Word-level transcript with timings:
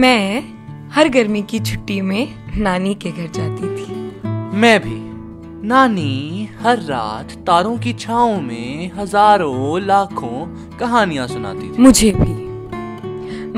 मैं 0.00 0.42
हर 0.90 1.08
गर्मी 1.08 1.42
की 1.42 1.58
छुट्टी 1.60 2.00
में 2.00 2.28
नानी 2.56 2.94
के 2.94 3.10
घर 3.10 3.26
जाती 3.26 3.66
थी। 3.76 3.94
मैं 4.56 4.80
भी। 4.80 4.94
नानी 5.68 6.48
हर 6.60 6.78
रात 6.78 7.32
तारों 7.46 7.76
की 7.78 7.92
छाओ 7.92 8.40
में 8.40 8.90
हज़ारों 8.94 9.80
लाखों 9.80 10.46
कहानियाँ 10.78 11.26
सुनाती 11.28 11.68
थी। 11.68 11.82
मुझे 11.82 12.10
भी। 12.12 12.32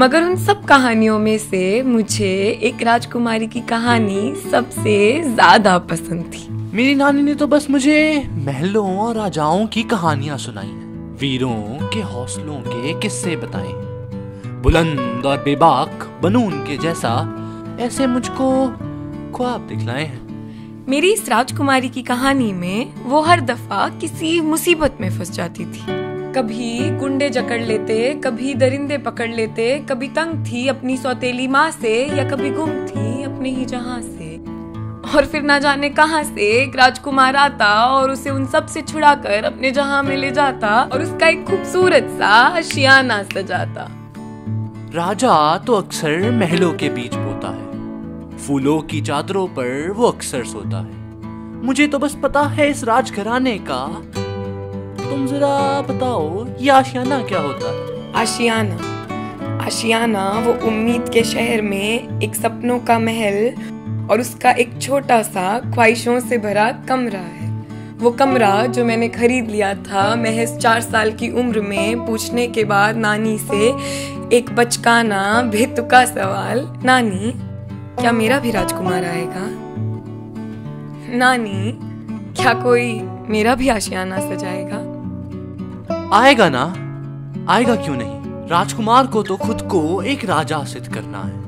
मगर 0.00 0.22
उन 0.22 0.36
सब 0.36 0.64
कहानियों 0.64 1.18
में 1.18 1.38
से 1.38 1.82
मुझे 1.82 2.32
एक 2.62 2.82
राजकुमारी 2.82 3.46
की 3.46 3.60
कहानी 3.60 4.34
सबसे 4.50 5.22
ज़्यादा 5.24 5.78
पसंद 5.78 6.24
थी। 6.24 6.46
मेरी 6.76 6.94
नानी 6.94 7.22
ने 7.22 7.34
तो 7.34 7.46
बस 7.46 7.70
मुझे 7.70 8.28
महलों 8.28 8.98
और 8.98 9.16
राजाओं 9.16 9.66
की 9.66 9.82
कहानियाँ 9.82 10.38
सुनाई 10.38 10.72
वीरों 11.20 11.88
के 11.88 12.00
हौसलों 12.00 12.60
के 12.60 13.00
किस्से 13.00 13.36
बताए। 13.36 13.91
बुलंद 14.62 15.26
और 15.26 15.36
बेबाक 15.36 16.04
बनून 16.22 16.52
के 16.64 16.76
जैसा, 16.76 17.12
ऐसे 17.80 18.06
मुझको 18.06 18.68
ख्वाब 19.36 19.66
दिखलाए 19.68 20.04
हैं। 20.04 20.84
मेरी 20.88 21.12
इस 21.12 21.28
राजकुमारी 21.28 21.88
की 21.88 22.02
कहानी 22.02 22.52
में 22.52 22.92
वो 23.04 23.20
हर 23.20 23.40
दफ़ा 23.40 23.88
किसी 24.00 24.40
मुसीबत 24.40 24.98
में 25.00 25.08
फंस 25.10 25.30
जाती 25.30 25.64
थी। 25.64 25.84
कभी 26.32 26.90
गुंडे 26.90 27.30
जकड़ 27.30 27.60
लेते, 27.60 28.14
कभी 28.14 28.54
दरिंदे 28.54 28.98
पकड़ 28.98 29.30
लेते, 29.30 29.78
कभी 29.90 30.08
तंग 30.08 30.44
थी 30.46 30.66
अपनी 30.68 30.96
सौतेली 30.96 31.48
माँ 31.48 31.70
से, 31.70 31.94
या 32.16 32.28
कभी 32.28 32.50
गुम 32.50 32.70
थी 32.86 33.22
अपने 33.22 33.50
ही 33.50 33.64
जहाँ 33.64 34.00
से। 34.00 34.36
और 35.16 35.26
फिर 35.26 35.42
ना 35.42 35.58
जाने 35.58 35.88
कहाँ 35.90 36.22
से 36.24 36.62
एक 36.62 36.76
राजकुमार 36.76 37.36
आता 37.36 37.86
और 37.86 38.10
उसे 38.10 38.30
उन 38.30 38.46
सबसे 38.46 38.82
छुड़ाकर 38.82 39.44
अपने 39.44 39.70
जहाँ 39.70 40.02
में 40.02 40.16
ले 40.16 40.30
जाता 40.30 40.82
और 40.92 41.02
उसका 41.02 41.28
एक 41.28 41.44
खूबसूरत 41.44 42.08
सा 42.18 42.30
आशियाना 42.58 43.22
सजाता। 43.22 44.01
राजा 44.94 45.58
तो 45.58 45.74
अक्सर 45.74 46.30
महलों 46.30 46.72
के 46.72 46.88
बीच 46.88 47.14
बोता 47.14 47.48
है। 47.48 48.38
फूलों 48.38 48.80
की 48.80 49.00
चादरों 49.00 49.46
पर 49.46 49.90
वो 49.90 50.08
अक्सर 50.08 50.44
सोता 50.44 50.78
है। 50.78 50.94
मुझे 51.64 51.86
तो 51.86 51.98
बस 51.98 52.16
पता 52.22 52.40
है 52.40 52.70
इस 52.70 52.84
राजघराने 52.84 53.58
का। 53.58 53.86
तुम 55.10 55.26
जरा 55.26 55.80
बताओ, 55.80 56.46
ये 56.60 56.70
आशियाना 56.70 57.22
क्या 57.22 57.38
होता 57.38 57.70
है? 57.70 58.12
आशियाना। 58.12 59.64
आशियाना 59.64 60.28
वो 60.46 60.68
उम्मीद 60.68 61.08
के 61.08 61.22
शहर 61.24 61.62
में 61.62 62.20
एक 62.22 62.34
सपनों 62.34 62.78
का 62.78 62.98
महल 62.98 63.54
और 64.10 64.20
उसका 64.20 64.50
एक 64.50 64.82
छोटा 64.82 65.22
सा 65.22 65.58
ख्वाहिशों 65.58 66.20
से 66.20 66.38
भरा 66.38 66.70
कमरा 66.88 67.18
है। 67.18 67.42
वो 67.98 68.10
कमरा 68.10 68.66
जो 68.66 68.84
मैंने 68.84 69.08
खरीद 69.08 69.50
लिया 69.50 69.74
था 69.74 70.14
महज 70.16 70.56
चार 70.56 70.80
साल 70.80 71.12
की 71.12 71.30
उम्र 71.30 71.60
में, 71.60 72.06
पूछने 72.06 72.46
के 72.46 72.64
बाद 72.64 72.96
नानी 72.96 73.38
से 73.38 73.72
एक 74.32 74.56
बचकाना 74.56 75.42
बेतुका 75.42 76.04
सवाल। 76.04 76.80
नानी, 76.84 77.32
क्या 78.02 78.12
मेरा 78.12 78.38
भी 78.38 78.50
राजकुमार 78.50 79.04
आएगा? 79.04 79.48
नानी, 81.16 81.78
क्या 82.42 82.54
कोई 82.54 83.00
मेरा 83.02 83.54
भी 83.54 83.68
आशियाना 83.68 84.18
सजाएगा? 84.18 84.76
आएगा 86.16 86.48
ना? 86.48 86.64
आएगा 87.52 87.76
क्यों 87.76 87.96
नहीं? 87.96 88.48
राजकुमार 88.48 89.06
को 89.06 89.22
तो 89.22 89.36
खुद 89.36 89.62
को 89.62 90.02
एक 90.02 90.24
राजा 90.24 90.64
सिद्ध 90.64 90.94
करना 90.94 91.18
है। 91.18 91.40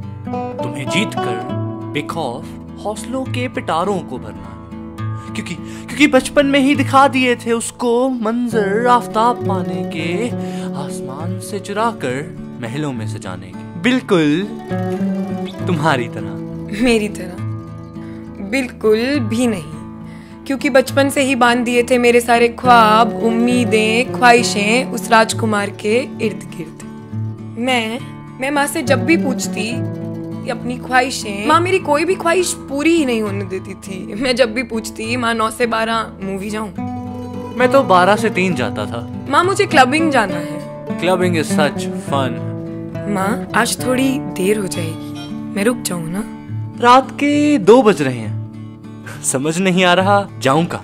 तुम्हें 0.57 0.89
जीत 0.89 1.11
कर 1.15 1.49
बेखौफ 1.93 2.47
हौसलों 2.85 3.25
के 3.25 3.49
पिटारों 3.49 3.99
को 3.99 4.19
भरना 4.19 4.51
है। 4.51 5.35
क्योंकि 5.35 5.55
क्योंकि 5.55 6.07
बचपन 6.07 6.47
में 6.47 6.61
ही 6.61 6.75
दिखा 6.75 7.09
दिए 7.09 7.37
थे 7.37 7.53
उसको 7.53 8.09
मंजर, 8.09 8.87
आफ्ताब 8.87 9.49
पाने 9.49 9.91
के 9.95 10.29
आसमान 10.75 11.41
से 11.41 11.61
चुरा 11.61 11.91
कर 11.91 12.44
महलों 12.65 12.93
में 12.93 13.07
सजाने 13.09 13.47
के 13.47 13.81
बिल्कुल। 13.81 14.43
तुम्हारी 15.67 16.09
तरह। 16.09 16.83
मेरी 16.85 17.09
तरह? 17.09 17.43
बिल्कुल 18.51 19.19
भी 19.21 19.47
नहीं। 19.47 19.73
क्योंकि 20.47 20.71
बचपन 20.71 21.09
से 21.11 21.23
ही 21.23 21.35
बाँध 21.35 21.59
दिए 21.59 21.83
थे 21.83 21.99
मेरे 21.99 22.21
सारे 22.21 22.49
ख्वाब 22.49 23.13
उम्मीदें 23.25 24.13
ख्वाहिशें 24.13 24.93
उस 24.93 25.11
राजकुमार 25.11 25.71
के 25.71 25.97
इर्द 26.23 26.49
गिर्द 26.57 26.83
मैं 27.59 27.99
मैं 28.41 28.51
माँ 28.51 28.67
से 28.67 28.83
जब 28.83 29.05
भी 29.05 29.17
पूछती 29.17 29.71
अपनी 30.51 30.79
ख्वाहिशें 30.79 31.47
माँ 31.49 31.61
मेरी 31.61 31.79
कोई 31.79 32.05
भी 32.05 32.15
ख्वाहिश 32.15 32.53
पूरी 32.69 32.97
ही 32.97 33.05
नहीं 33.05 33.23
होने 33.23 33.45
देती 33.45 33.75
थी। 33.75 34.15
मैं 34.15 34.37
जब 34.37 34.55
भी 34.55 34.63
पूछती 34.63 35.17
माँ 35.17 35.35
नौ 35.35 35.51
से 35.51 35.67
बारह 35.67 36.13
मूवी 36.23 36.51
जाऊँ? 36.51 36.69
मैं 37.57 37.71
तो 37.73 37.83
बारह 37.83 38.17
से 38.17 38.31
तीन 38.31 38.55
जाता 38.55 38.87
था। 38.87 39.27
माँ 39.29 39.45
मुझे 39.45 39.67
क्लबिंग 39.67 40.11
जाना 40.13 40.35
है। 40.35 41.01
Clubbing 41.01 41.37
is 41.37 41.53
such 41.53 41.87
fun. 42.09 42.51
माँ 43.09 43.51
आज 43.55 43.87
थोड़ी 43.87 44.19
देर 44.19 44.59
हो 44.59 44.67
जाएगी। 44.67 45.35
मैं 45.55 45.65
रुक 45.65 45.77
जाऊँ 45.77 46.09
ना? 46.09 46.23
रात 46.81 47.11
के 47.11 47.59
दो 47.59 47.83
बज 47.83 48.03
रहे 48.03 48.19
हैं। 48.19 49.23
समझ 49.23 49.59
नहीं 49.59 49.85
आ 49.85 49.95
रहा 49.95 50.29
जाऊँ 50.39 50.67
का 50.67 50.79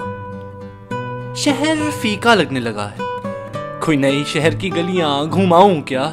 शहर 1.34 1.90
फीका 1.90 2.34
लगने 2.34 2.60
लगा 2.60 2.84
है। 2.84 2.96
कोई 3.80 3.96
नई 3.96 4.24
शहर 4.24 4.54
की 4.54 4.70
गलियाँ 4.70 5.28
घुमाऊं 5.28 5.80
क्या? 5.82 6.04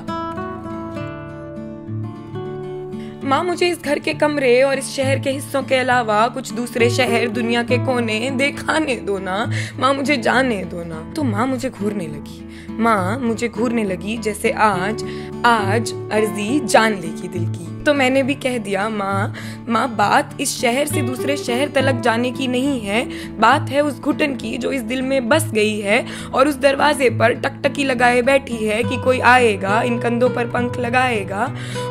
माँ 3.24 3.44
मुझे 3.44 3.70
इस 3.70 3.84
घर 3.84 4.00
के 4.00 4.14
कमरे 4.14 4.62
और 4.64 4.78
इस 4.78 4.96
शहर 4.96 5.20
के 5.20 5.30
हिस्सों 5.30 5.64
के 5.64 5.76
अलावा 5.76 6.28
कुछ 6.28 6.54
दूसरे 6.54 6.90
शहर 6.90 7.28
दुनिया 7.28 7.64
के 7.64 7.78
कोने 7.78 8.32
दिखाने 8.32 8.96
दो 8.96 9.20
ना। 9.20 9.52
माँ 9.80 9.94
मुझे 9.94 10.18
जाने 10.18 10.64
दो 10.64 10.84
ना। 10.84 11.14
तो 11.16 11.24
माँ 11.24 11.48
मुझे 11.48 11.70
घूरने 11.70 12.08
लगी। 12.08 12.47
माँ 12.70 13.18
मुझे 13.20 13.48
घूरने 13.50 13.84
लगी, 13.84 14.18
जैसे 14.18 14.52
आज 14.52 15.04
आज 15.46 15.94
अर्जी 16.12 16.60
जान 16.60 16.94
लेगी 16.94 17.28
दिल 17.28 17.48
की। 17.48 17.66
तो 17.84 17.94
मैंने 17.94 18.22
भी 18.24 18.34
कह 18.36 18.58
दिया, 18.58 18.88
माँ 18.90 19.34
माँ, 19.68 19.88
बात 19.96 20.38
इस 20.42 20.56
शहर 20.62 20.88
से 20.88 21.02
दूसरे 21.02 21.36
शहर 21.38 21.68
तलक 21.68 22.02
जाने 22.02 22.32
की 22.32 22.48
नहीं 22.48 22.80
है। 22.82 23.04
बात 23.40 23.70
है 23.70 23.82
उस 23.82 24.00
घुटन 24.00 24.36
की 24.36 24.58
जो 24.58 24.72
इस 24.72 24.82
दिल 24.82 25.02
में 25.02 25.28
बस 25.30 25.46
गई 25.52 25.80
है 25.80 26.06
और 26.34 26.48
उस 26.48 26.56
दरवाजे 26.56 27.10
पर 27.10 27.34
टकटकी 27.36 27.84
लगाए 27.84 28.22
बैठी 28.22 28.58
है 28.58 28.82
कि 28.84 28.98
कोई 28.98 29.20
आएगा, 29.20 29.82
इन 29.82 30.00
कंधों 30.00 30.30
पर 30.30 30.48
पंख 30.48 30.78
लगाएगा 30.78 31.46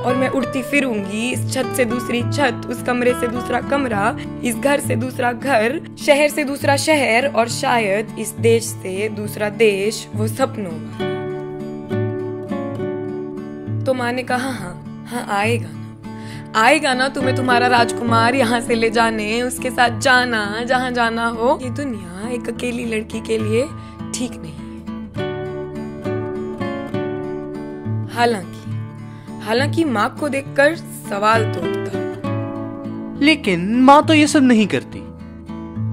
और 0.05 0.17
मैं 0.17 0.29
उड़ती 0.29 0.63
फिरूँगी। 0.63 1.31
इस 1.33 1.53
छत 1.55 1.73
से 1.77 1.85
दूसरी 1.85 2.23
छत, 2.23 2.67
उस 2.71 2.83
कमरे 2.83 3.15
से 3.21 3.29
दूसरा 3.29 3.61
कमरा, 3.61 4.17
इस 4.45 4.57
घर 4.57 4.81
से 4.81 4.97
दूसरा 4.97 5.33
घर, 5.33 5.81
शहर 6.07 6.29
से 6.29 6.45
दूसरा 6.45 6.77
शहर 6.77 7.27
और 7.29 7.49
शायद 7.49 8.17
इस 8.19 8.31
देश 8.41 8.65
से 8.65 9.09
दूसरा 9.09 9.49
देश, 9.49 10.07
वो 10.15 10.29
सपनों 10.29 10.66
तो 13.85 13.95
माँ 13.95 14.13
ने 14.13 14.23
कहा 14.23 14.51
हाँ 14.51 15.05
हाँ 15.11 15.27
आएगा 15.39 15.69
ना। 15.69 16.61
आएगा 16.61 16.95
ना 16.95 17.09
तुम्हें 17.09 17.37
तुम्हारा 17.37 17.67
राजकुमार 17.67 18.35
यहाँ 18.35 18.61
से 18.61 18.75
ले 18.75 18.91
जाने, 18.91 19.43
उसके 19.43 19.71
साथ 19.71 20.01
जाना, 20.01 20.65
जहाँ 20.65 20.91
जाना 20.91 21.27
हो। 21.27 21.59
ये 21.63 21.71
दुनिया 21.71 22.29
एक 22.29 22.49
अकेली 22.49 22.85
लड़की 22.85 23.21
के 23.21 23.39
लिए 23.39 23.67
ठीक 24.15 24.33
नहीं 24.37 24.53
है। 24.53 24.65
हालाँकि 28.15 29.41
हालाँकि 29.45 29.85
माँ 29.85 30.17
को 30.21 30.29
देखकर 30.29 30.77
सवाल 31.11 31.45
तो 31.53 31.61
उठता 31.61 31.87
लेकिन 33.25 33.75
माँ 33.81 34.07
तो 34.07 34.15
ये 34.15 34.27
सब 34.27 34.43
नहीं 34.43 34.67
करती। 34.67 34.99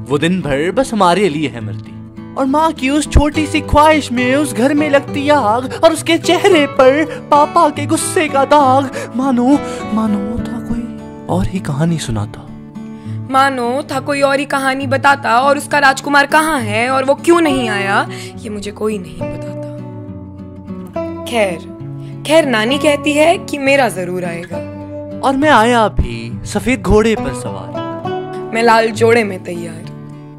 वो 0.10 0.18
दिन 0.18 0.42
भर 0.42 0.72
बस 0.72 0.94
हमारे 0.94 1.30
लिए 1.30 1.50
है 1.50 1.62
मरती। 1.62 1.93
और 2.38 2.46
माँ 2.46 2.72
की 2.74 2.90
उस 2.90 3.08
छोटी 3.12 3.46
सी 3.48 3.62
ख्वाहिश 3.62 4.12
में 4.12 4.36
उस 4.36 4.54
घर 4.54 4.74
में 4.74 4.90
लगती 4.90 5.28
आग 5.30 5.80
और 5.84 5.94
उसके 5.94 6.18
चेहरे 6.18 6.66
पर 6.70 7.04
पापा 7.32 7.70
के 7.70 7.86
गुस्से 7.86 8.28
का 8.28 8.46
दाग। 8.46 8.92
मानो 9.16 9.48
मानो 9.94 10.38
था 10.40 10.60
कोई 10.70 11.28
और 11.30 11.46
ही 11.48 11.60
कहानी 11.60 11.98
सुनाता। 11.98 12.48
मानो 13.32 13.84
था 13.92 14.00
कोई 14.00 14.22
और 14.22 14.40
ही 14.40 14.46
कहानी 14.46 14.88
बताता 14.88 15.40
और 15.40 15.58
उसका 15.58 15.80
राजकुमार 15.80 16.26
कहाँ 16.28 16.60
है 16.62 16.90
और 16.90 17.06
वो 17.06 17.16
क्यों 17.16 17.40
नहीं 17.42 17.70
आया 17.70 18.06
ये 18.38 18.50
मुझे 18.50 18.72
कोई 18.72 18.98
नहीं 18.98 19.20
बताता। 19.20 19.52
खैर 21.26 21.72
खैर 22.28 22.46
नानी 22.46 22.78
कहती 22.78 23.14
है 23.14 23.38
कि 23.40 23.58
मेरा 23.60 23.88
ज़रूर 23.90 24.26
आएगा। 24.26 24.58
और 25.20 25.38
मैं 25.38 25.50
आया 25.50 25.88
भी 25.92 26.46
सफ़ेद 26.46 26.82
घोड़े 26.82 27.16
पर 27.16 27.34
सवार। 27.34 28.52
मैं 28.54 28.64
लाल 28.64 28.92
जोड़े 28.92 29.24
में 29.24 29.44
तैयार। 29.44 29.92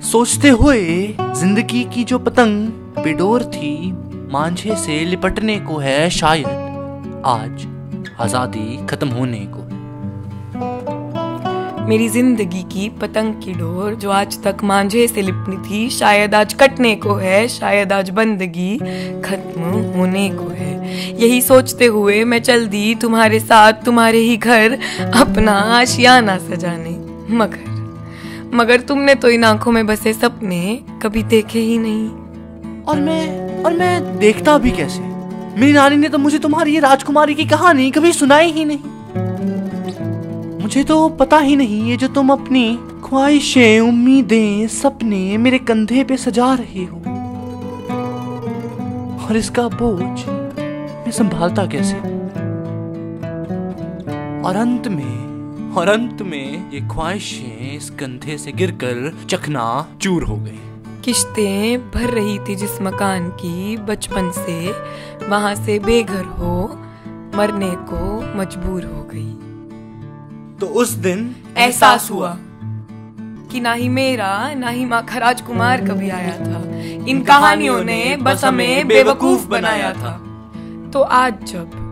सोचते 0.05 0.49
हुए 0.49 0.81
ज़िंदगी 1.21 1.83
की 1.85 2.03
जो 2.05 2.19
पतंग 2.19 2.67
बेडोर 3.05 3.43
थी, 3.45 3.93
मांझे 4.33 4.77
से 4.77 4.99
लिपटने 5.05 5.59
को 5.59 5.77
है 5.77 6.11
शायद। 6.11 7.23
आज 7.27 7.67
आज़ादी 8.21 8.87
खत्म 8.87 9.09
होने 9.09 9.41
को। 9.47 9.63
मेरी 11.89 12.09
ज़िंदगी 12.09 12.63
की 12.63 12.89
पतंग 12.89 13.35
की 13.35 13.53
डोर 13.53 13.95
जो 13.95 14.11
आज 14.11 14.43
तक 14.43 14.63
मांझे 14.65 15.07
से 15.09 15.23
लिपनी 15.23 15.57
थी, 15.57 15.89
शायद 15.91 16.35
आज 16.35 16.55
कटने 16.55 16.95
को 16.97 17.15
है, 17.15 17.47
शायद 17.49 17.93
आज 17.93 18.11
बंदगी 18.11 18.77
खत्म 19.25 19.63
होने 19.97 20.29
को 20.31 20.49
है। 20.49 20.73
यही 21.23 21.41
सोचते 21.43 21.87
हुए 21.87 22.25
मैं 22.25 22.43
चल 22.43 22.67
दी 22.67 22.95
तुम्हारे 22.95 23.41
साथ, 23.41 23.85
तुम्हारे 23.85 24.19
ही 24.19 24.37
घर, 24.37 24.79
अपना 25.15 25.53
आशियाना 25.53 26.39
सजाने। 26.39 26.97
मगर 27.37 27.74
मगर 28.55 28.81
तुमने 28.81 29.15
तो 29.15 29.29
इन 29.29 29.45
आँखों 29.45 29.73
में 29.73 29.87
बसे 29.87 30.13
सपने 30.13 30.81
कभी 31.03 31.23
देखे 31.23 31.59
ही 31.59 31.79
नहीं। 31.79 32.09
और 32.83 33.01
मैं 33.01 33.55
और 33.63 33.73
मैं 33.73 34.19
देखता 34.19 34.59
भी 34.59 34.71
कैसे? 34.71 35.01
मेरी 35.61 35.73
नानी 35.73 35.97
ने 35.97 36.09
तो 36.09 36.19
मुझे 36.19 36.39
तुम्हारी 36.39 36.79
राजकुमारी 36.79 37.35
की 37.35 37.45
कहानी 37.45 37.91
कभी 37.91 38.13
सुनाई 38.13 38.53
ही 38.53 38.65
नहीं। 38.65 38.79
मुझे 40.63 40.85
तो 40.85 41.09
पता 41.09 41.39
ही 41.39 41.57
नहीं 41.57 41.91
ये 41.91 41.97
जो 41.97 42.09
तुम 42.09 42.31
अपनी 42.31 42.79
ख्वाहिशें, 43.05 43.81
उम्मीदें, 43.81 44.69
सपने 44.69 45.37
मेरे 45.37 45.59
कंधे 45.59 46.05
पे 46.05 46.17
सजा 46.17 46.55
रहे 46.55 46.85
हो। 46.85 46.97
और 49.27 49.37
इसका 49.37 49.69
बोझ 49.69 50.03
मैं 50.03 51.11
संभालता 51.11 51.67
कैसे? 51.67 51.97
और 54.41 54.57
अंत 54.57 54.89
में 54.89 55.24
और 55.77 55.89
अंत 55.89 56.23
में 56.23 56.71
ये 56.71 56.81
ख्वाहिशें 56.81 57.77
इस 57.77 57.91
कंधे 57.91 58.39
से 58.39 58.53
गिरकर 58.53 59.27
चकना 59.31 59.87
चूर 60.01 60.23
हो 60.23 60.37
गई। 60.37 60.61
किश्तें 61.05 61.91
भर 61.91 62.11
रही 62.11 62.39
थी 62.39 62.55
जिस 62.57 62.83
मकान 62.83 63.29
की 63.29 63.77
बचपन 63.77 64.31
से 64.31 64.73
वहाँ 65.29 65.55
से 65.55 65.79
बेघर 65.79 66.25
हो 66.25 66.81
मरने 67.35 67.71
को 67.71 68.21
मजबूर 68.39 68.85
हो 68.85 69.11
गई। 69.15 69.33
तो 70.59 70.67
उस 70.67 70.91
दिन 70.91 71.37
एहसास 71.57 72.11
हुआ। 72.11 72.39
कि 73.53 73.61
ना 73.61 73.73
ही 73.73 73.89
मेरा 73.89 74.55
ना 74.55 74.69
ही 74.69 74.85
माखा 74.85 75.19
राजकुमार 75.19 75.81
कभी 75.81 76.11
आया 76.11 76.37
था। 76.41 76.63
इन 77.11 77.25
कहानियों 77.29 77.85
ने 77.85 78.17
बस 78.17 78.45
हमें 78.45 78.89
बेवकूफ़ 78.89 79.49
बनाया 79.49 79.93
था। 79.93 80.13
तो 80.93 81.01
आज 81.01 81.43
जब 81.43 81.84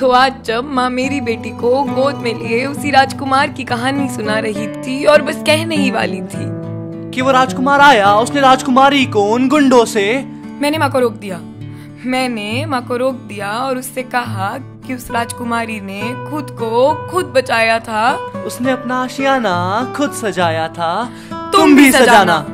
तो 0.00 0.10
आज 0.10 0.34
जब 0.44 0.64
माँ 0.64 0.90
मेरी 0.90 1.20
बेटी 1.20 1.50
को 1.50 1.82
गोद 1.82 2.14
में 2.14 2.42
लिए 2.42 2.66
उसी 2.66 2.90
राजकुमार 2.90 3.48
की 3.48 3.64
कहानी 3.64 4.08
सुना 4.08 4.38
रही 4.38 4.66
थी 4.66 5.04
और 5.04 5.22
बस 5.22 5.36
कहने 5.36 5.76
ही 5.76 5.90
वाली 5.90 6.20
थी। 6.20 6.62
कि 7.10 7.20
वो 7.20 7.30
राजकुमार 7.30 7.80
आया 7.80 8.14
उसने 8.14 8.40
राजकुमारी 8.40 9.06
को 9.06 9.22
उन 9.22 9.48
गुंडों 9.48 9.84
से 9.84 10.24
मैंने 10.60 10.78
माँ 10.78 10.90
को 10.90 10.98
रोक 10.98 11.12
दिया। 11.12 11.40
मैंने 12.06 12.66
माँ 12.66 12.86
को 12.86 12.96
रोक 12.96 13.14
दिया 13.14 13.50
और 13.50 13.78
उससे 13.78 14.02
कहा 14.02 14.58
कि 14.58 14.94
उस 14.94 15.10
राजकुमारी 15.10 15.80
ने 15.80 16.30
खुद 16.30 16.50
को 16.50 16.94
खुद 17.10 17.24
बचाया 17.24 17.78
था। 17.78 18.14
उसने 18.46 18.72
अपना 18.72 19.04
आशियाना 19.04 19.84
खुद 19.96 20.12
सजाया 20.12 20.68
था। 20.68 21.10
तुम 21.32 21.50
तुम 21.52 21.76
भी 21.76 21.92
सजाना, 21.92 22.04
सजाना। 22.04 22.46